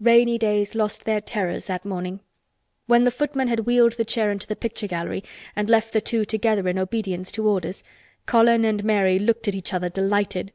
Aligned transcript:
Rainy 0.00 0.38
days 0.38 0.74
lost 0.74 1.04
their 1.04 1.20
terrors 1.20 1.66
that 1.66 1.84
morning. 1.84 2.18
When 2.86 3.04
the 3.04 3.12
footman 3.12 3.46
had 3.46 3.60
wheeled 3.60 3.92
the 3.92 4.04
chair 4.04 4.32
into 4.32 4.48
the 4.48 4.56
picture 4.56 4.88
gallery 4.88 5.22
and 5.54 5.70
left 5.70 5.92
the 5.92 6.00
two 6.00 6.24
together 6.24 6.66
in 6.66 6.80
obedience 6.80 7.30
to 7.38 7.46
orders, 7.48 7.84
Colin 8.26 8.64
and 8.64 8.82
Mary 8.82 9.20
looked 9.20 9.46
at 9.46 9.54
each 9.54 9.72
other 9.72 9.88
delighted. 9.88 10.52